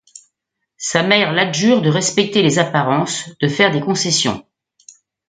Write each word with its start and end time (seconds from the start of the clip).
Sa 0.79 1.03
mère 1.03 1.31
l'adjure 1.31 1.83
de 1.83 1.89
respecter 1.91 2.41
les 2.41 2.57
apparences, 2.57 3.29
de 3.39 3.47
faire 3.47 3.69
des 3.69 3.81
concessions. 3.81 4.43